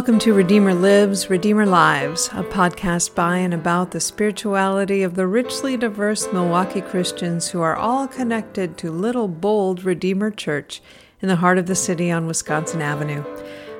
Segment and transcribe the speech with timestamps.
[0.00, 5.26] Welcome to Redeemer Lives, Redeemer Lives, a podcast by and about the spirituality of the
[5.26, 10.80] richly diverse Milwaukee Christians who are all connected to Little Bold Redeemer Church
[11.20, 13.22] in the heart of the city on Wisconsin Avenue.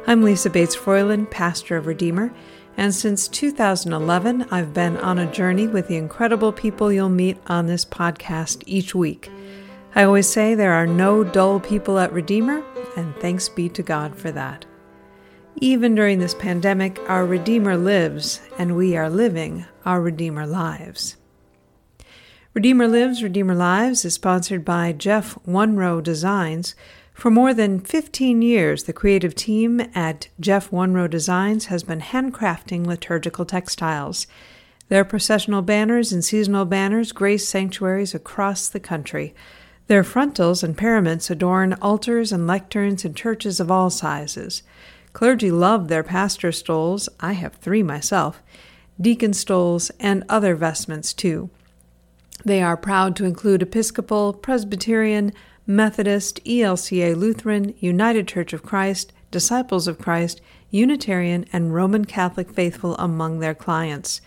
[0.06, 2.34] I'm Lisa Bates Froiland, pastor of Redeemer,
[2.76, 7.66] and since 2011, I've been on a journey with the incredible people you'll meet on
[7.66, 9.30] this podcast each week.
[9.94, 12.62] I always say there are no dull people at Redeemer,
[12.94, 14.66] and thanks be to God for that.
[15.62, 21.16] Even during this pandemic, our Redeemer lives, and we are living our Redeemer lives.
[22.54, 26.74] Redeemer Lives, Redeemer Lives is sponsored by Jeff Wunrow Designs.
[27.12, 32.86] For more than 15 years, the creative team at Jeff Wunrow Designs has been handcrafting
[32.86, 34.26] liturgical textiles.
[34.88, 39.34] Their processional banners and seasonal banners grace sanctuaries across the country.
[39.88, 44.62] Their frontals and paraments adorn altars and lecterns in churches of all sizes.
[45.20, 48.42] Clergy love their pastor stoles, I have three myself,
[48.98, 51.50] deacon stoles, and other vestments too.
[52.42, 55.34] They are proud to include Episcopal, Presbyterian,
[55.66, 62.96] Methodist, ELCA Lutheran, United Church of Christ, Disciples of Christ, Unitarian, and Roman Catholic faithful
[62.96, 64.22] among their clients.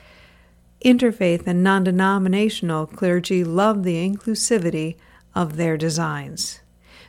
[0.86, 4.98] Interfaith and non denominational clergy love the inclusivity
[5.34, 6.60] of their designs.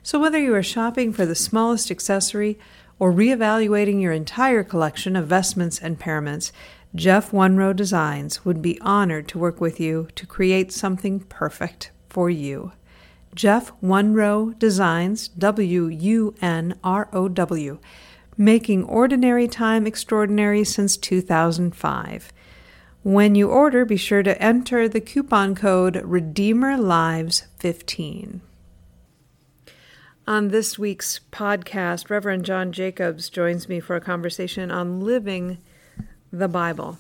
[0.03, 2.59] So, whether you are shopping for the smallest accessory
[2.99, 6.53] or reevaluating your entire collection of vestments and paraments,
[6.95, 12.31] Jeff Wunrow Designs would be honored to work with you to create something perfect for
[12.31, 12.73] you.
[13.35, 17.79] Jeff Wunrow Designs, W U N R O W,
[18.37, 22.33] making ordinary time extraordinary since 2005.
[23.03, 28.41] When you order, be sure to enter the coupon code RedeemerLives15.
[30.27, 35.59] On this week's podcast, Reverend John Jacobs joins me for a conversation on living
[36.33, 36.97] the Bible.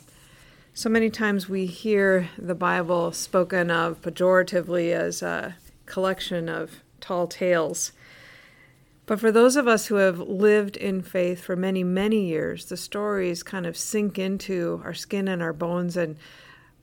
[0.74, 7.26] So many times we hear the Bible spoken of pejoratively as a collection of tall
[7.26, 7.92] tales.
[9.06, 12.76] But for those of us who have lived in faith for many, many years, the
[12.76, 15.96] stories kind of sink into our skin and our bones.
[15.96, 16.18] And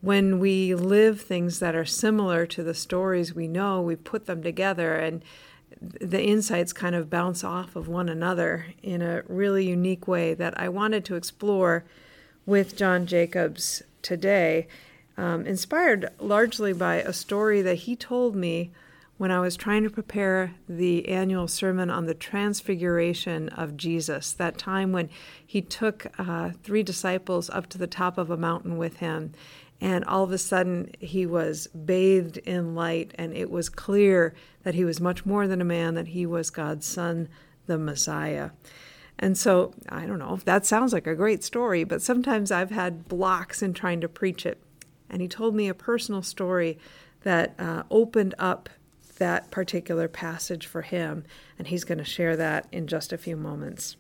[0.02, 4.42] when we live things that are similar to the stories we know, we put them
[4.42, 5.22] together and
[5.80, 10.60] the insights kind of bounce off of one another in a really unique way that
[10.60, 11.84] I wanted to explore
[12.46, 14.68] with John Jacobs today,
[15.18, 18.72] um, inspired largely by a story that he told me
[19.18, 24.58] when I was trying to prepare the annual sermon on the transfiguration of Jesus, that
[24.58, 25.10] time when
[25.46, 29.34] he took uh, three disciples up to the top of a mountain with him
[29.82, 34.34] and all of a sudden he was bathed in light, and it was clear
[34.64, 37.28] that he was much more than a man, that he was God's son,
[37.66, 38.52] the Messiah.
[39.18, 43.08] And so, I don't know, that sounds like a great story, but sometimes I've had
[43.08, 44.62] blocks in trying to preach it.
[45.10, 46.78] And he told me a personal story
[47.24, 48.70] that uh, opened up
[49.18, 51.24] that particular passage for him,
[51.58, 53.96] and he's going to share that in just a few moments.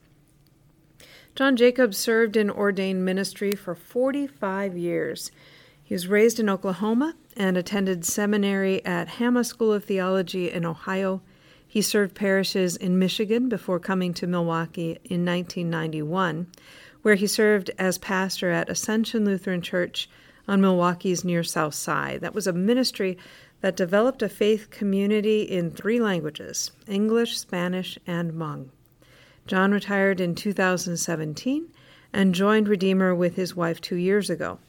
[1.36, 5.32] John Jacobs served in ordained ministry for 45 years.
[5.92, 11.22] He was raised in Oklahoma and attended seminary at Hamma School of Theology in Ohio.
[11.68, 16.48] He served parishes in Michigan before coming to Milwaukee in 1991,
[17.02, 20.10] where he served as pastor at Ascension Lutheran Church
[20.48, 22.22] on Milwaukee's near South Side.
[22.22, 23.18] That was a ministry
[23.60, 28.70] that developed a faith community in three languages English, Spanish, and Hmong.
[29.46, 31.68] John retired in 2017
[32.14, 34.60] and joined Redeemer with his wife two years ago.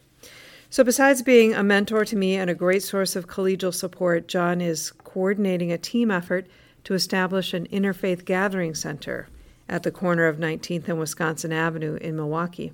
[0.73, 4.63] So, besides being a mentor to me and a great source of collegial support, John
[4.63, 6.47] is coordinating a team effort
[6.85, 9.29] to establish an interfaith gathering center
[9.69, 12.73] at the corner of 19th and Wisconsin Avenue in Milwaukee.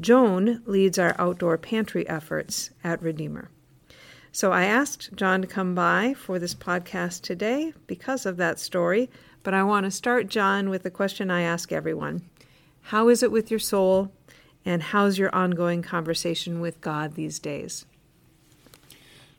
[0.00, 3.50] Joan leads our outdoor pantry efforts at Redeemer.
[4.32, 9.10] So I asked John to come by for this podcast today because of that story,
[9.42, 12.22] but I want to start, John, with the question I ask everyone
[12.80, 14.10] How is it with your soul?
[14.66, 17.86] And how's your ongoing conversation with God these days?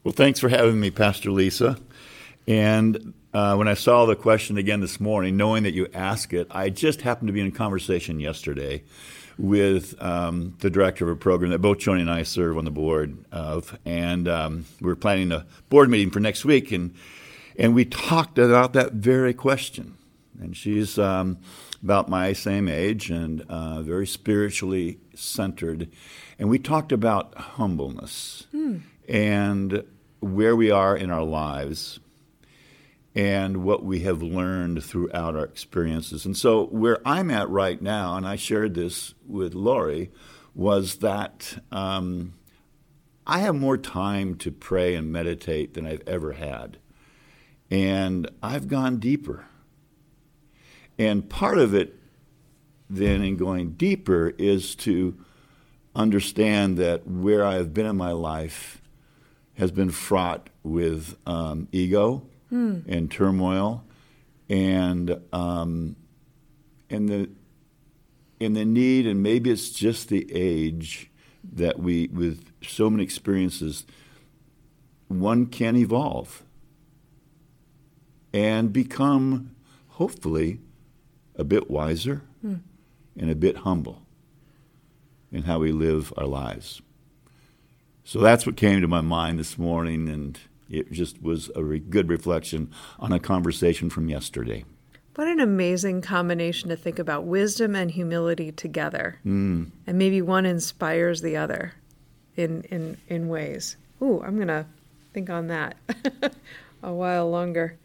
[0.03, 1.77] Well, thanks for having me, Pastor Lisa.
[2.47, 6.47] And uh, when I saw the question again this morning, knowing that you ask it,
[6.50, 8.83] I just happened to be in conversation yesterday
[9.38, 12.71] with um, the director of a program that both Joni and I serve on the
[12.71, 16.95] board of, and um, we are planning a board meeting for next week, and
[17.59, 19.97] and we talked about that very question.
[20.39, 21.38] And she's um,
[21.83, 25.89] about my same age and uh, very spiritually centered.
[26.39, 28.81] And we talked about humbleness mm.
[29.07, 29.83] and
[30.19, 32.00] where we are in our lives.
[33.15, 36.24] and what we have learned throughout our experiences.
[36.24, 40.12] And so, where I'm at right now, and I shared this with Lori,
[40.53, 42.33] was that um,
[43.25, 46.77] I have more time to pray and meditate than I've ever had.
[47.71, 49.45] And I've gone deeper.
[50.97, 51.95] And part of it,
[52.89, 55.17] then, in going deeper, is to
[55.95, 58.81] understand that where I have been in my life
[59.55, 62.79] has been fraught with um, ego hmm.
[62.88, 63.83] and turmoil,
[64.49, 65.95] and um,
[66.89, 67.29] and the
[68.39, 71.09] and the need, and maybe it's just the age
[71.53, 73.85] that we, with so many experiences,
[75.07, 76.44] one can evolve
[78.33, 79.55] and become,
[79.88, 80.59] hopefully,
[81.38, 82.56] a bit wiser hmm.
[83.18, 84.01] and a bit humble
[85.31, 86.81] in how we live our lives.
[88.04, 90.39] So that's what came to my mind this morning, and
[90.69, 94.63] it just was a re- good reflection on a conversation from yesterday.
[95.16, 99.19] What an amazing combination to think about wisdom and humility together.
[99.25, 99.72] Mm.
[99.88, 101.74] And maybe one inspires the other
[102.36, 103.78] in, in, in ways.
[104.01, 104.66] Ooh, I'm going to
[105.13, 105.75] think on that
[106.83, 107.78] a while longer.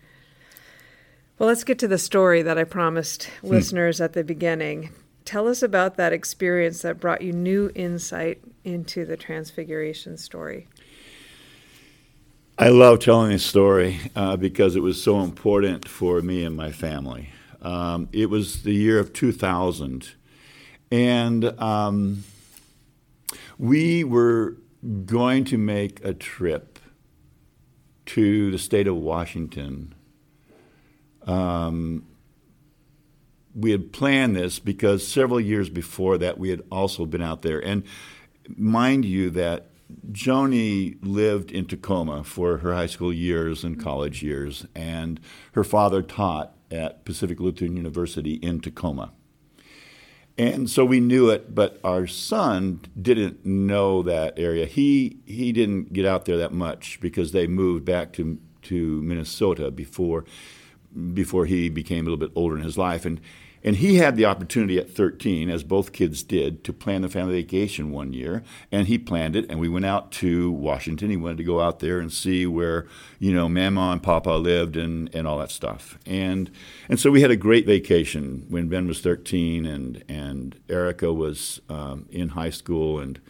[1.43, 3.49] Well, let's get to the story that I promised hmm.
[3.49, 4.91] listeners at the beginning.
[5.25, 10.69] Tell us about that experience that brought you new insight into the Transfiguration story.
[12.57, 16.71] I love telling this story uh, because it was so important for me and my
[16.71, 17.31] family.
[17.61, 20.13] Um, it was the year of 2000,
[20.93, 22.23] and um,
[23.59, 24.59] we were
[25.07, 26.79] going to make a trip
[28.07, 29.97] to the state of Washington.
[31.27, 32.07] Um,
[33.55, 37.59] we had planned this because several years before that we had also been out there.
[37.59, 37.85] And
[38.57, 39.67] mind you, that
[40.11, 45.21] Joni lived in Tacoma for her high school years and college years, and
[45.53, 49.13] her father taught at Pacific Lutheran University in Tacoma.
[50.39, 54.65] And so we knew it, but our son didn't know that area.
[54.65, 59.71] He he didn't get out there that much because they moved back to to Minnesota
[59.71, 60.25] before
[61.15, 63.05] before he became a little bit older in his life.
[63.05, 63.21] And
[63.65, 67.35] and he had the opportunity at 13, as both kids did, to plan the family
[67.35, 68.43] vacation one year.
[68.73, 71.11] And he planned it, and we went out to Washington.
[71.11, 72.87] He wanted to go out there and see where,
[73.21, 75.99] you know, Mama and Papa lived and, and all that stuff.
[76.07, 76.51] And
[76.89, 81.61] and so we had a great vacation when Ben was 13 and, and Erica was
[81.69, 82.99] um, in high school.
[82.99, 83.21] And,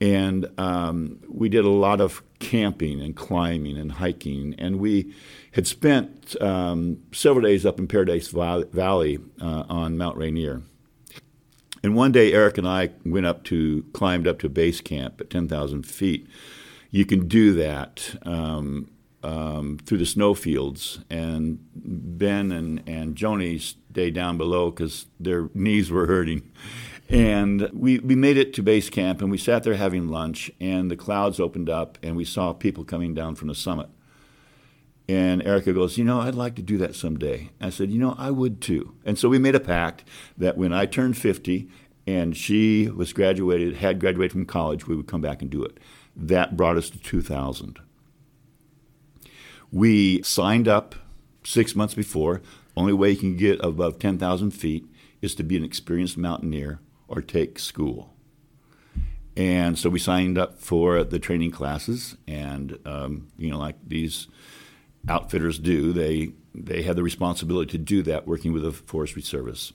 [0.00, 4.54] and um, we did a lot of camping and climbing and hiking.
[4.58, 5.12] And we
[5.52, 10.62] had spent um, several days up in Paradise Valley uh, on Mount Rainier.
[11.82, 15.30] And one day, Eric and I went up to, climbed up to base camp at
[15.30, 16.26] 10,000 feet.
[16.90, 18.90] You can do that um,
[19.22, 21.00] um, through the snowfields.
[21.10, 26.50] And Ben and, and Joni stayed down below because their knees were hurting.
[27.08, 30.90] And we, we made it to base camp and we sat there having lunch, and
[30.90, 33.88] the clouds opened up, and we saw people coming down from the summit.
[35.08, 37.50] And Erica goes, You know, I'd like to do that someday.
[37.60, 38.94] I said, You know, I would too.
[39.06, 40.04] And so we made a pact
[40.36, 41.68] that when I turned 50
[42.06, 45.78] and she was graduated, had graduated from college, we would come back and do it.
[46.14, 47.78] That brought us to 2000.
[49.72, 50.94] We signed up
[51.42, 52.42] six months before.
[52.76, 54.86] Only way you can get above 10,000 feet
[55.22, 58.14] is to be an experienced mountaineer or take school.
[59.36, 64.26] And so we signed up for the training classes, and um, you know, like these
[65.08, 65.92] outfitters do.
[65.92, 69.72] They they had the responsibility to do that, working with the Forestry Service.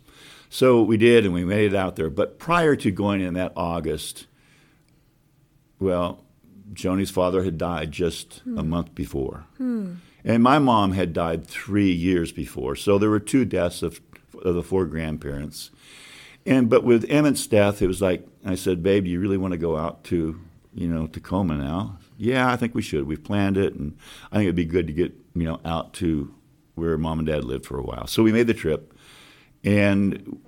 [0.49, 2.09] So we did, and we made it out there.
[2.09, 4.27] But prior to going in that August,
[5.79, 6.25] well,
[6.73, 8.57] Joni's father had died just hmm.
[8.57, 9.93] a month before, hmm.
[10.25, 12.75] and my mom had died three years before.
[12.75, 14.01] So there were two deaths of,
[14.43, 15.71] of the four grandparents.
[16.45, 19.53] And but with Emmett's death, it was like I said, "Babe, do you really want
[19.53, 20.39] to go out to
[20.73, 23.05] you know Tacoma now?" yeah, I think we should.
[23.05, 23.97] We've planned it, and
[24.31, 26.33] I think it'd be good to get you know out to
[26.75, 28.07] where mom and dad lived for a while.
[28.07, 28.93] So we made the trip,
[29.63, 30.39] and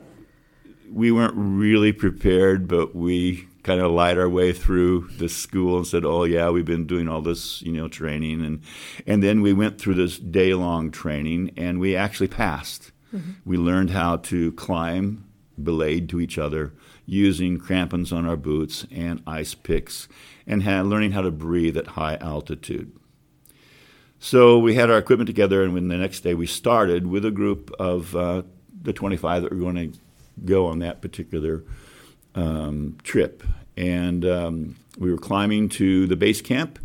[0.91, 5.87] we weren't really prepared, but we kind of lied our way through the school and
[5.87, 8.61] said, "Oh yeah, we've been doing all this, you know, training," and
[9.05, 12.91] and then we went through this day long training, and we actually passed.
[13.13, 13.31] Mm-hmm.
[13.43, 15.25] We learned how to climb
[15.62, 16.74] belayed to each other
[17.05, 20.07] using crampons on our boots and ice picks
[20.47, 22.91] and had, learning how to breathe at high altitude.
[24.19, 27.31] So we had our equipment together, and when the next day we started with a
[27.31, 28.43] group of uh,
[28.81, 30.00] the 25 that were going to
[30.43, 31.63] go on that particular
[32.33, 33.43] um, trip.
[33.77, 36.79] And um, we were climbing to the base camp,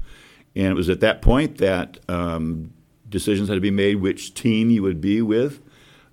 [0.57, 2.73] and it was at that point that um,
[3.09, 5.63] decisions had to be made which team you would be with.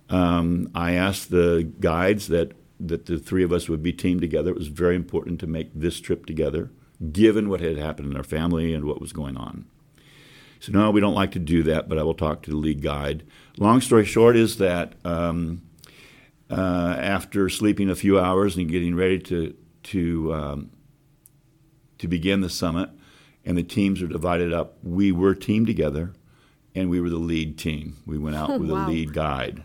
[0.10, 4.52] Um, I asked the guides that that the three of us would be teamed together.
[4.52, 6.70] It was very important to make this trip together,
[7.12, 9.66] given what had happened in our family and what was going on.
[10.60, 12.82] So no, we don't like to do that, but I will talk to the lead
[12.82, 13.24] guide.
[13.58, 15.62] Long story short is that um,
[16.50, 20.70] uh, after sleeping a few hours and getting ready to to um,
[21.98, 22.90] to begin the summit,
[23.46, 26.14] and the teams are divided up, we were teamed together,
[26.76, 27.98] and we were the lead team.
[28.06, 28.88] We went out with wow.
[28.88, 29.64] a lead guide,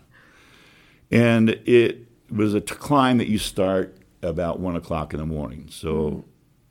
[1.12, 5.68] and it was a t- climb that you start about one o'clock in the morning.
[5.70, 6.24] So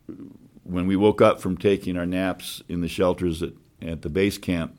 [0.10, 0.26] mm-hmm.
[0.64, 4.38] when we woke up from taking our naps in the shelters at, at the base
[4.38, 4.76] camp,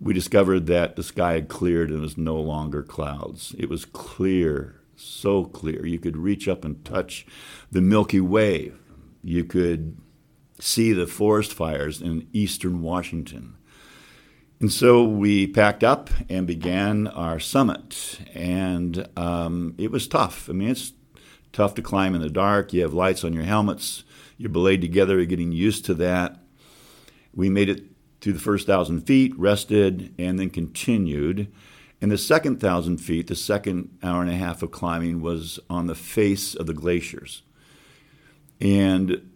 [0.00, 3.54] we discovered that the sky had cleared and was no longer clouds.
[3.58, 5.86] It was clear, so clear.
[5.86, 7.26] You could reach up and touch
[7.70, 8.72] the Milky Way.
[9.22, 9.96] You could
[10.60, 13.56] see the forest fires in eastern Washington.
[14.60, 18.20] And so we packed up and began our summit.
[18.34, 20.48] And um, it was tough.
[20.48, 20.92] I mean, it's
[21.52, 22.72] tough to climb in the dark.
[22.72, 24.04] You have lights on your helmets.
[24.38, 25.16] You're belayed together.
[25.16, 26.38] You're getting used to that.
[27.34, 27.84] We made it
[28.22, 31.52] to the first thousand feet, rested, and then continued.
[32.00, 35.86] And the second thousand feet, the second hour and a half of climbing, was on
[35.86, 37.42] the face of the glaciers.
[38.58, 39.30] And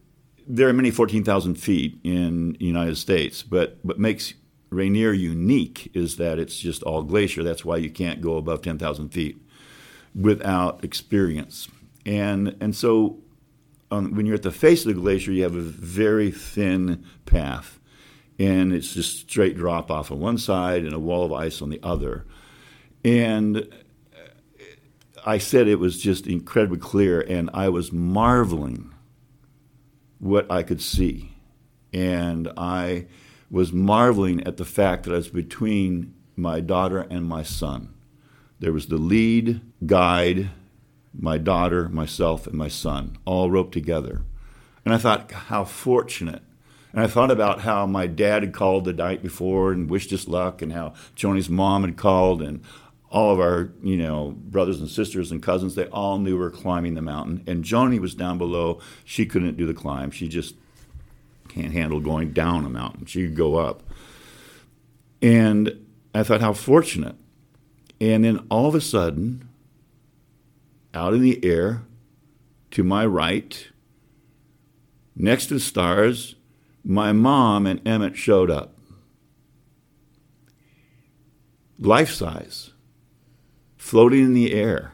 [0.46, 4.34] there are many 14,000 feet in the United States, but what makes
[4.70, 7.42] Rainier unique is that it's just all glacier.
[7.42, 9.40] That's why you can't go above 10,000 feet
[10.14, 11.68] without experience.
[12.06, 13.18] And, and so
[13.90, 17.78] um, when you're at the face of the glacier, you have a very thin path.
[18.38, 21.68] And it's just straight drop off on one side and a wall of ice on
[21.68, 22.24] the other.
[23.04, 23.68] And
[25.26, 28.94] I said it was just incredibly clear, and I was marveling
[30.18, 31.34] what I could see.
[31.92, 33.06] And I
[33.50, 37.92] was marveling at the fact that I was between my daughter and my son.
[38.60, 40.50] There was the lead guide,
[41.12, 44.22] my daughter, myself, and my son, all roped together.
[44.84, 46.42] And I thought, how fortunate.
[46.92, 50.28] And I thought about how my dad had called the night before and wished us
[50.28, 52.62] luck, and how Joni's mom had called, and
[53.10, 56.50] all of our, you know, brothers and sisters and cousins, they all knew we were
[56.50, 57.42] climbing the mountain.
[57.46, 58.80] And Joni was down below.
[59.04, 60.12] She couldn't do the climb.
[60.12, 60.54] She just
[61.50, 63.06] can't handle going down a mountain.
[63.06, 63.82] She could go up.
[65.20, 67.16] And I thought, how fortunate.
[68.00, 69.48] And then all of a sudden,
[70.94, 71.82] out in the air,
[72.70, 73.68] to my right,
[75.14, 76.36] next to the stars,
[76.84, 78.76] my mom and Emmett showed up.
[81.78, 82.70] Life size,
[83.76, 84.92] floating in the air.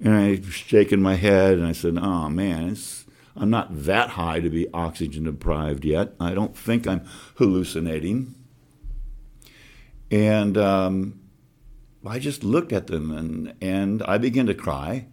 [0.00, 3.05] And I was shaking my head and I said, Oh man, it's,
[3.36, 6.14] I'm not that high to be oxygen deprived yet.
[6.18, 8.34] I don't think I'm hallucinating.
[10.10, 11.20] And um,
[12.06, 15.08] I just looked at them and, and I began to cry.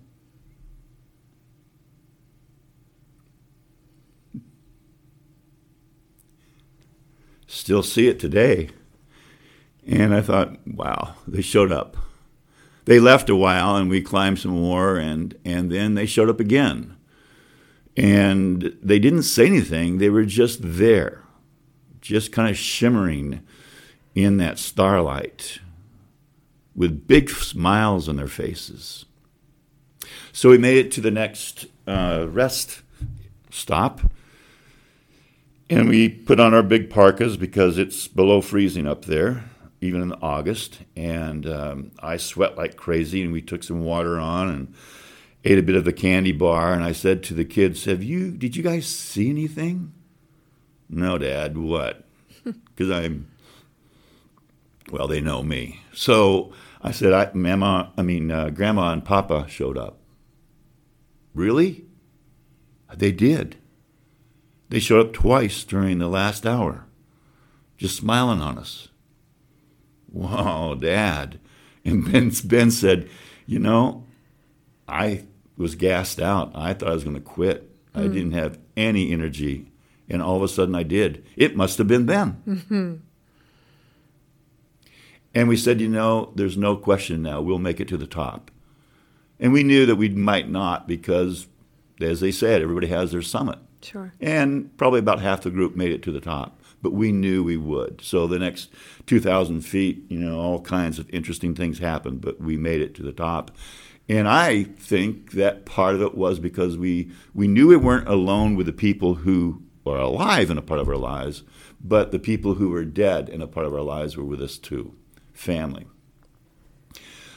[7.47, 8.69] Still see it today.
[9.85, 11.97] And I thought, wow, they showed up.
[12.85, 16.39] They left a while and we climbed some more and, and then they showed up
[16.39, 16.95] again.
[17.95, 21.21] And they didn't say anything, they were just there,
[22.01, 23.43] just kind of shimmering
[24.15, 25.59] in that starlight
[26.75, 29.05] with big smiles on their faces.
[30.31, 32.81] So we made it to the next uh, rest
[33.51, 34.01] stop,
[35.69, 39.43] and we put on our big parkas because it's below freezing up there,
[39.81, 40.79] even in August.
[40.95, 44.73] And um, I sweat like crazy, and we took some water on and
[45.43, 46.73] ate a bit of the candy bar.
[46.73, 48.31] And I said to the kids, "Have you?
[48.31, 49.93] Did you guys see anything?"
[50.89, 51.57] No, Dad.
[51.57, 52.05] What?
[52.75, 53.27] Because I'm
[54.91, 55.81] well, they know me.
[55.93, 59.97] So I said, I, Mama, I mean, uh, Grandma and Papa showed up.
[61.33, 61.85] Really?
[62.93, 63.55] They did.
[64.69, 66.85] They showed up twice during the last hour,
[67.77, 68.89] just smiling on us.
[70.11, 71.39] Wow, Dad.
[71.85, 73.09] And Ben, ben said,
[73.45, 74.05] You know,
[74.87, 75.25] I
[75.57, 76.51] was gassed out.
[76.55, 77.69] I thought I was going to quit.
[77.93, 78.13] I mm-hmm.
[78.13, 79.71] didn't have any energy.
[80.09, 81.25] And all of a sudden I did.
[81.35, 82.43] It must have been them.
[82.47, 82.93] Mm-hmm.
[85.35, 88.51] And we said, you know, there's no question now, we'll make it to the top.
[89.39, 91.47] And we knew that we might not because,
[91.99, 93.57] as they said, everybody has their summit.
[93.81, 94.13] Sure.
[94.21, 96.59] And probably about half the group made it to the top.
[96.81, 98.01] But we knew we would.
[98.01, 98.69] So the next
[99.07, 103.03] 2,000 feet, you know, all kinds of interesting things happened, but we made it to
[103.03, 103.51] the top.
[104.09, 108.55] And I think that part of it was because we, we knew we weren't alone
[108.55, 111.43] with the people who are alive in a part of our lives,
[111.81, 114.57] but the people who were dead in a part of our lives were with us
[114.57, 114.93] too
[115.33, 115.85] family.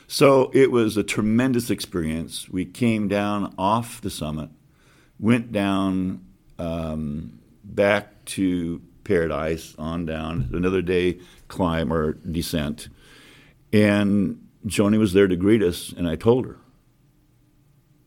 [0.08, 2.48] So it was a tremendous experience.
[2.48, 4.50] We came down off the summit,
[5.18, 6.24] went down
[6.58, 12.88] um, back to paradise, on down, another day climb or descent.
[13.72, 16.56] And Joni was there to greet us, and I told her.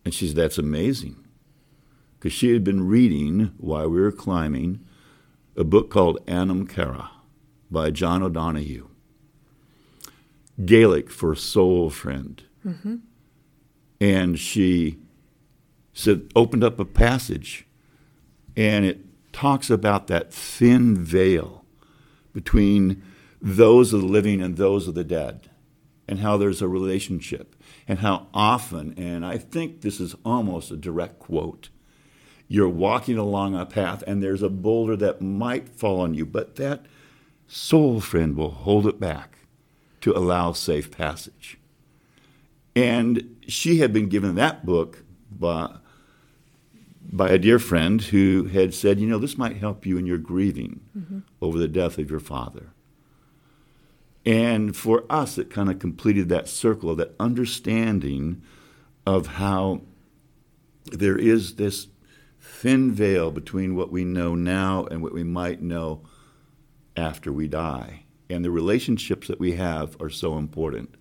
[0.03, 1.25] And she said, That's amazing.
[2.17, 4.85] Because she had been reading while we were climbing
[5.55, 7.11] a book called Anam Cara
[7.71, 8.87] by John O'Donohue.
[10.65, 12.43] Gaelic for soul friend.
[12.65, 12.95] Mm-hmm.
[14.01, 14.97] And she
[15.93, 17.65] said, opened up a passage,
[18.55, 18.99] and it
[19.33, 21.65] talks about that thin veil
[22.33, 23.01] between
[23.41, 25.49] those of the living and those of the dead,
[26.09, 27.55] and how there's a relationship,
[27.87, 31.69] and how often, and I think this is almost a direct quote,
[32.47, 36.55] you're walking along a path and there's a boulder that might fall on you, but
[36.55, 36.83] that
[37.47, 39.37] soul friend will hold it back
[40.01, 41.59] to allow safe passage.
[42.75, 45.75] And she had been given that book by,
[47.03, 50.17] by a dear friend who had said, You know, this might help you in your
[50.17, 51.19] grieving mm-hmm.
[51.39, 52.71] over the death of your father.
[54.25, 58.41] And for us, it kind of completed that circle that understanding
[59.05, 59.81] of how
[60.91, 61.88] there is this
[62.39, 66.01] thin veil between what we know now and what we might know
[66.95, 70.93] after we die and the relationships that we have are so important.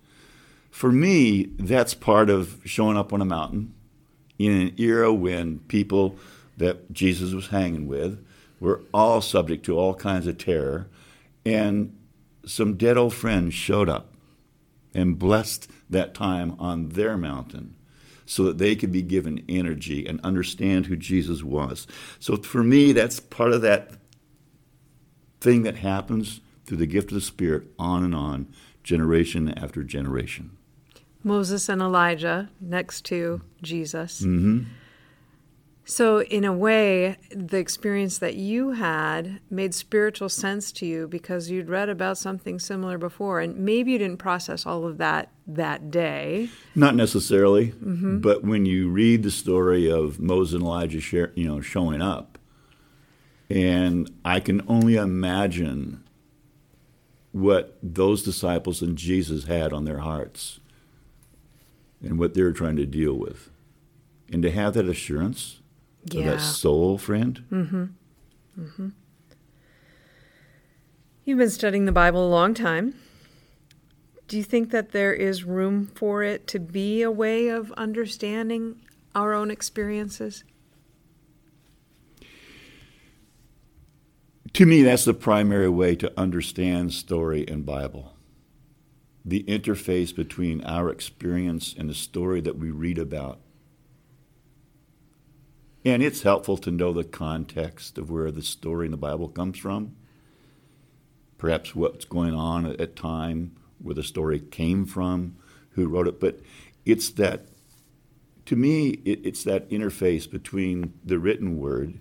[0.71, 3.75] For me, that's part of showing up on a mountain
[4.39, 6.17] in an era when people
[6.57, 8.25] that Jesus was hanging with
[8.61, 10.89] were all subject to all kinds of terror,
[11.45, 11.97] and
[12.49, 14.15] some dead old friends showed up
[14.95, 17.75] and blessed that time on their mountain
[18.27, 21.87] so that they could be given energy and understand who Jesus was.
[22.21, 23.93] So for me, that's part of that
[25.41, 28.49] thing that happens through the gift of the Spirit on and on,
[28.83, 30.51] generation after generation.
[31.25, 34.21] Moses and Elijah next to Jesus.
[34.21, 34.65] Mm-hmm.
[35.91, 41.51] So, in a way, the experience that you had made spiritual sense to you because
[41.51, 45.91] you'd read about something similar before, and maybe you didn't process all of that that
[45.91, 46.51] day.
[46.75, 48.19] Not necessarily, mm-hmm.
[48.19, 52.39] but when you read the story of Moses and Elijah, share, you know, showing up,
[53.49, 56.05] and I can only imagine
[57.33, 60.61] what those disciples and Jesus had on their hearts
[62.03, 63.49] and what they were trying to deal with.
[64.31, 65.58] And to have that assurance
[66.15, 66.31] yeah.
[66.31, 67.45] that soul friend.
[67.51, 67.85] Mm-hmm.
[68.59, 68.89] Mm-hmm.
[71.25, 72.95] You've been studying the Bible a long time.
[74.29, 78.81] Do you think that there is room for it to be a way of understanding
[79.15, 80.45] our own experiences?
[84.55, 88.15] To me, that's the primary way to understand story and Bible.
[89.25, 93.41] The interface between our experience and the story that we read about.
[95.85, 99.59] And it's helpful to know the context of where the story in the Bible comes
[99.59, 99.95] from.
[101.39, 105.37] Perhaps what's going on at time, where the story came from,
[105.71, 106.21] who wrote it.
[106.21, 106.41] But
[106.85, 107.47] it's that,
[108.47, 112.01] to me, it, it's that interface between the written word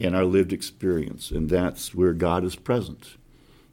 [0.00, 3.16] and our lived experience, and that's where God is present.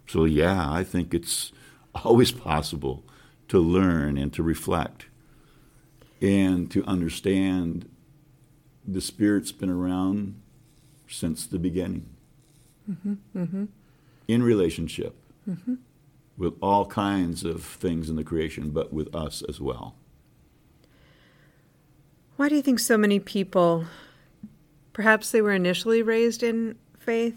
[0.08, 1.52] So, yeah, I think it's
[1.96, 3.04] always possible
[3.48, 5.06] to learn and to reflect
[6.22, 7.90] and to understand
[8.94, 10.42] the Spirit's been around
[11.08, 12.10] since the beginning
[12.90, 13.66] mm-hmm, mm-hmm.
[14.28, 15.16] in relationship
[15.50, 15.76] mm-hmm.
[16.38, 19.96] with all kinds of things in the creation, but with us as well.
[22.38, 23.86] Why do you think so many people
[24.94, 27.36] perhaps they were initially raised in faith,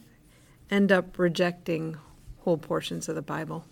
[0.70, 1.96] end up rejecting
[2.40, 3.64] whole portions of the Bible?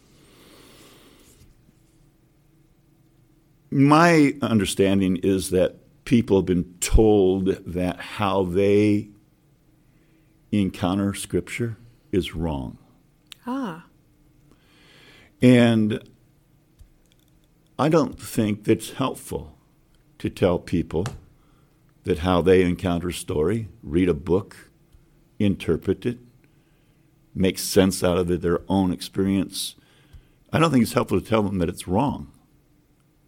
[3.71, 9.09] My understanding is that people have been told that how they
[10.51, 11.77] encounter Scripture
[12.11, 12.79] is wrong.
[13.47, 13.87] Ah.
[15.41, 16.03] And
[17.79, 19.57] I don't think that's helpful
[20.19, 21.07] to tell people
[22.05, 24.71] that how they encounter a story, read a book,
[25.39, 26.19] interpret it,
[27.35, 29.75] make sense out of it, their own experience.
[30.53, 32.31] I don't think it's helpful to tell them that it's wrong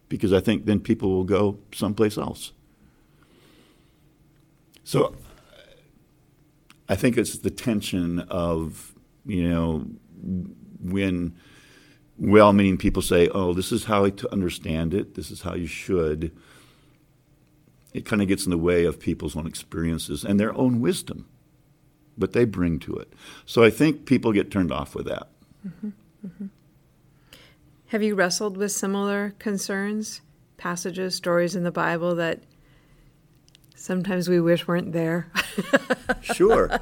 [0.09, 2.53] because I think then people will go someplace else.
[4.85, 5.13] So
[6.87, 8.93] I think it's the tension of,
[9.25, 9.85] you know,
[10.79, 11.35] when
[12.17, 15.67] well meaning people say, oh, this is how to understand it, this is how you
[15.67, 16.31] should
[17.93, 21.27] it kind of gets in the way of people's own experiences and their own wisdom.
[22.17, 23.11] but they bring to it.
[23.45, 25.27] So I think people get turned off with that.
[25.67, 25.89] Mm-hmm.
[26.25, 26.45] Mm-hmm.
[27.87, 30.21] Have you wrestled with similar concerns,
[30.57, 32.39] passages, stories in the Bible that
[33.75, 35.27] sometimes we wish weren't there?
[36.21, 36.79] Sure.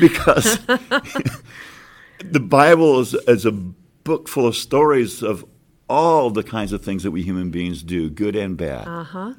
[0.00, 0.58] because
[2.24, 5.44] the Bible is, is a book full of stories of
[5.88, 8.88] all the kinds of things that we human beings do, good and bad.
[8.88, 9.34] Uh huh.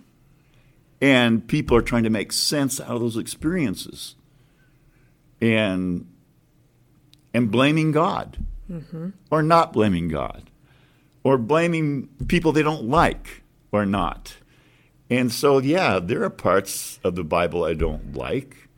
[1.02, 4.16] And people are trying to make sense out of those experiences.
[5.42, 6.08] And
[7.34, 8.38] and blaming God.
[9.32, 10.50] Or not blaming God.
[11.24, 14.36] Or blaming people they don't like or not.
[15.12, 18.70] And so yeah, there are parts of the Bible I don't like,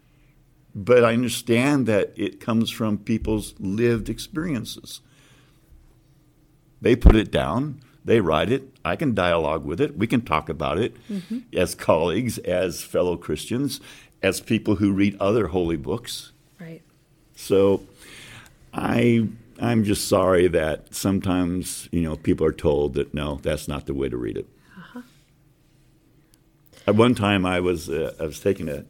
[0.74, 5.02] but I understand that it comes from people's lived experiences.
[6.82, 10.50] They put it down, they write it, I can dialogue with it, we can talk
[10.50, 11.40] about it mm-hmm.
[11.56, 13.80] as colleagues, as fellow Christians,
[14.24, 16.32] as people who read other holy books.
[16.60, 16.82] Right.
[17.36, 17.84] So
[18.74, 19.28] I
[19.60, 23.94] I'm just sorry that sometimes, you know, people are told that no, that's not the
[23.94, 24.48] way to read it.
[26.86, 28.86] At one time I was uh, I was taking a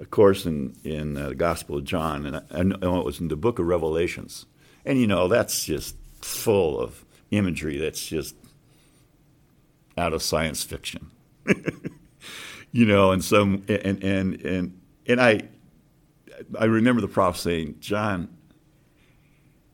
[0.00, 3.20] a course in in uh, the Gospel of John, and I, I know it was
[3.20, 4.46] in the Book of Revelations,
[4.84, 8.36] and you know that's just full of imagery that's just
[9.96, 11.10] out of science fiction,
[12.72, 15.40] you know, and some and and and and I
[16.58, 18.28] I remember the prof saying, John,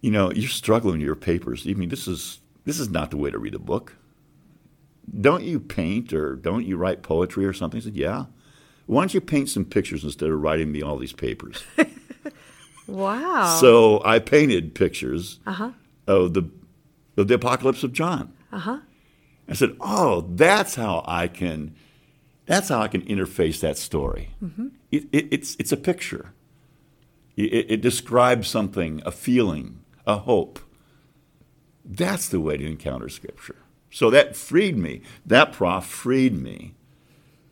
[0.00, 1.66] you know, you're struggling with your papers.
[1.68, 3.94] I mean, this is this is not the way to read a book.
[5.18, 7.80] Don't you paint or don't you write poetry or something?
[7.80, 8.26] I said, Yeah.
[8.86, 11.62] Why don't you paint some pictures instead of writing me all these papers?
[12.86, 13.56] Wow.
[13.60, 15.70] So I painted pictures Uh-huh.
[16.08, 16.50] of the
[17.16, 18.32] of the Apocalypse of John.
[18.52, 18.78] Uh-huh.
[19.48, 21.74] I said, "Oh, that's how I can,
[22.46, 24.30] that's how I can interface that story.
[24.90, 26.32] It, it, it's it's a picture.
[27.36, 30.58] It, it describes something, a feeling, a hope.
[31.84, 33.56] That's the way to encounter Scripture.
[33.90, 35.02] So that freed me.
[35.26, 36.74] That prof freed me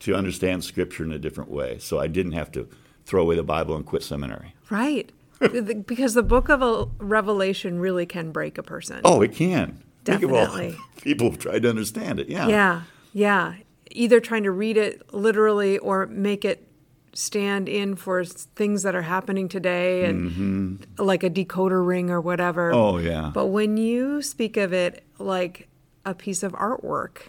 [0.00, 1.78] to understand Scripture in a different way.
[1.78, 2.68] So I didn't have to
[3.04, 4.54] throw away the Bible and quit seminary.
[4.70, 5.10] Right.
[5.40, 9.00] Because the book of Revelation really can break a person.
[9.04, 9.82] Oh, it can.
[10.04, 10.76] Think of all Definitely.
[11.02, 12.28] people have tried to understand it.
[12.28, 12.48] Yeah.
[12.48, 12.82] Yeah.
[13.12, 13.54] Yeah.
[13.90, 16.66] Either trying to read it literally or make it
[17.14, 22.70] stand in for things that are happening today and like a decoder ring or whatever.
[22.70, 22.78] Mm-hmm.
[22.78, 23.30] Oh, yeah.
[23.32, 25.67] But when you speak of it like
[26.10, 27.28] a piece of artwork,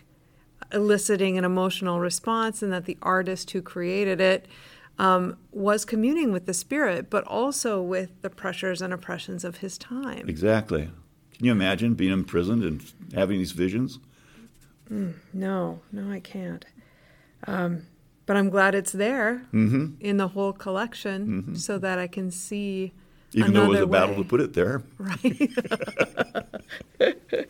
[0.71, 4.45] eliciting an emotional response, and that the artist who created it
[4.97, 9.77] um, was communing with the spirit, but also with the pressures and oppressions of his
[9.77, 10.27] time.
[10.29, 10.89] Exactly.
[11.35, 13.99] Can you imagine being imprisoned and having these visions?
[15.33, 16.65] No, no, I can't.
[17.47, 17.83] Um,
[18.25, 19.95] but I'm glad it's there Mm-hmm.
[20.01, 22.93] in the whole collection so that I can see
[23.33, 24.83] Even though it was a battle to put it there.
[24.97, 25.49] Right.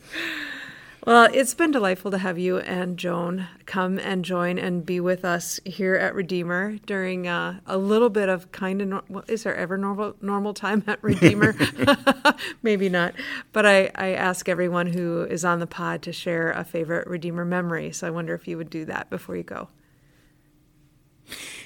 [1.06, 5.24] well, it's been delightful to have you and Joan come and join and be with
[5.24, 9.56] us here at Redeemer during uh, a little bit of kind of nor- is there
[9.56, 11.54] ever normal normal time at Redeemer?
[12.62, 13.14] Maybe not.
[13.52, 17.44] But I, I ask everyone who is on the pod to share a favorite Redeemer
[17.44, 17.92] memory.
[17.92, 19.68] So I wonder if you would do that before you go.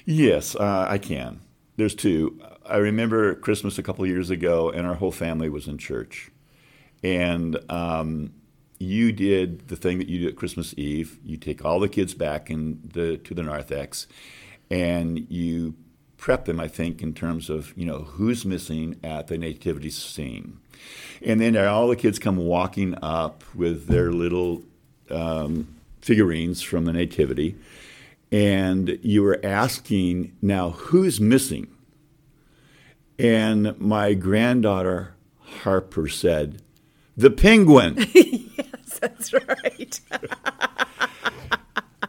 [0.05, 1.41] Yes, uh, I can.
[1.77, 2.41] There's two.
[2.67, 6.31] I remember Christmas a couple of years ago, and our whole family was in church.
[7.03, 8.33] And um,
[8.79, 11.19] you did the thing that you do at Christmas Eve.
[11.25, 14.07] You take all the kids back in the, to the narthex,
[14.71, 15.75] and you
[16.17, 20.59] prep them, I think, in terms of you know who's missing at the nativity scene.
[21.23, 24.63] And then all the kids come walking up with their little
[25.11, 25.69] um,
[26.01, 27.57] figurines from the nativity
[28.35, 31.69] and you were asking now who's missing
[33.17, 35.15] and my granddaughter
[35.63, 36.61] harper said
[37.17, 38.07] the penguin.
[38.17, 40.01] Yes, That's right.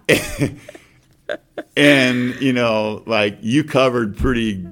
[1.78, 4.68] and you know like you covered pretty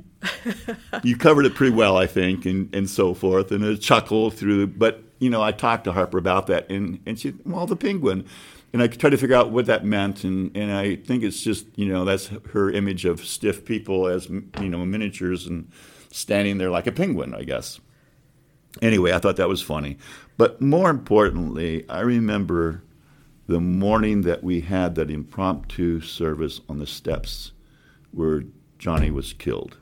[1.04, 4.67] you covered it pretty well i think and, and so forth and a chuckle through
[4.67, 8.26] but you know i talked to harper about that and, and she well the penguin.
[8.72, 11.65] And i tried to figure out what that meant and, and i think it's just
[11.76, 15.69] you know that's her image of stiff people as you know miniatures and
[16.12, 17.80] standing there like a penguin i guess.
[18.82, 19.98] Anyway i thought that was funny
[20.38, 22.84] but more importantly i remember
[23.48, 27.52] the morning that we had that impromptu service on the steps
[28.12, 28.43] where
[28.78, 29.78] Johnny was killed.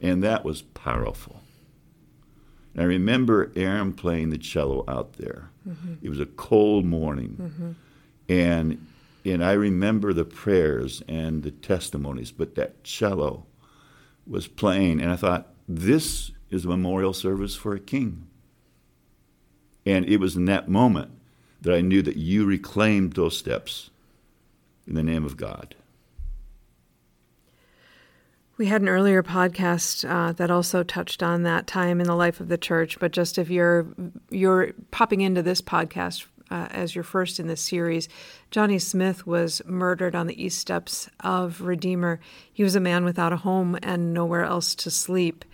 [0.00, 1.42] And that was powerful.
[2.72, 5.50] And I remember Aaron playing the cello out there.
[5.68, 5.94] Mm-hmm.
[6.02, 7.36] It was a cold morning.
[7.40, 7.72] Mm-hmm.
[8.32, 8.86] And
[9.24, 13.46] and I remember the prayers and the testimonies, but that cello
[14.26, 18.28] was playing, and I thought, this is a memorial service for a king.
[19.88, 21.12] And it was in that moment
[21.62, 23.88] that I knew that you reclaimed those steps
[24.86, 25.74] in the name of God.
[28.58, 32.38] We had an earlier podcast uh, that also touched on that time in the life
[32.38, 32.98] of the church.
[33.00, 33.86] But just if you're
[34.28, 38.10] you're popping into this podcast uh, as your first in this series,
[38.50, 42.20] Johnny Smith was murdered on the east steps of Redeemer.
[42.52, 45.46] He was a man without a home and nowhere else to sleep,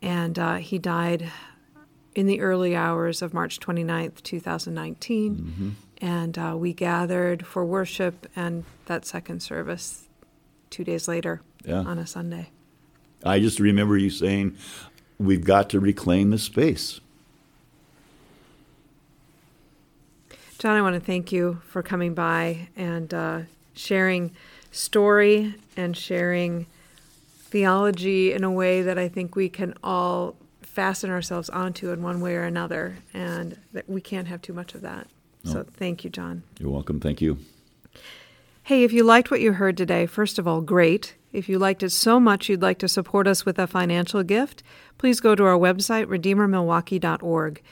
[0.00, 1.30] and uh, he died
[2.14, 5.36] in the early hours of March 29th, 2019.
[5.36, 5.70] Mm-hmm.
[5.98, 10.06] And uh, we gathered for worship and that second service
[10.70, 11.78] two days later yeah.
[11.78, 12.50] on a Sunday.
[13.24, 14.56] I just remember you saying,
[15.18, 17.00] we've got to reclaim the space.
[20.58, 23.40] John, I want to thank you for coming by and uh,
[23.74, 24.32] sharing
[24.70, 26.66] story and sharing
[27.54, 30.34] theology in a way that I think we can all
[30.74, 34.74] fasten ourselves onto in one way or another, and that we can't have too much
[34.74, 35.06] of that.
[35.44, 35.52] No.
[35.52, 36.42] So thank you, John.
[36.58, 37.00] You're welcome.
[37.00, 37.38] Thank you.
[38.64, 41.14] Hey, if you liked what you heard today, first of all, great.
[41.32, 44.62] If you liked it so much you'd like to support us with a financial gift,
[44.98, 47.62] please go to our website, redeemermilwaukee.org.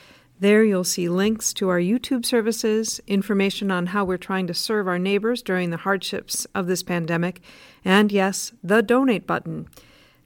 [0.40, 4.88] There you'll see links to our YouTube services, information on how we're trying to serve
[4.88, 7.40] our neighbors during the hardships of this pandemic,
[7.84, 9.68] and yes, the donate button.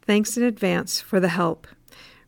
[0.03, 1.67] Thanks in advance for the help.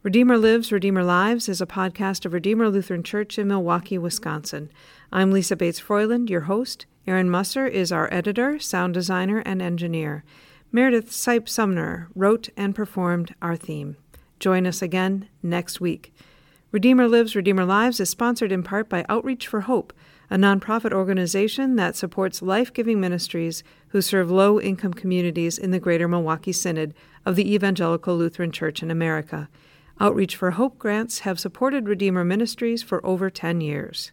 [0.04, 4.70] Redeemer Lives, Redeemer Lives is a podcast of Redeemer Lutheran Church in Milwaukee, Wisconsin.
[5.10, 6.86] I'm Lisa Bates Froiland, your host.
[7.08, 10.22] Aaron Musser is our editor, sound designer, and engineer.
[10.70, 13.96] Meredith Sipe Sumner wrote and performed our theme.
[14.38, 16.14] Join us again next week.
[16.70, 19.92] Redeemer Lives, Redeemer Lives is sponsored in part by Outreach for Hope,
[20.30, 25.80] a nonprofit organization that supports life giving ministries who serve low income communities in the
[25.80, 26.94] greater Milwaukee Synod
[27.26, 29.48] of the Evangelical Lutheran Church in America.
[30.00, 34.12] Outreach for Hope grants have supported Redeemer Ministries for over 10 years.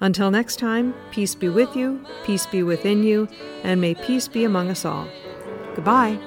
[0.00, 3.28] Until next time, peace be with you, peace be within you,
[3.62, 5.08] and may peace be among us all.
[5.76, 6.18] Goodbye.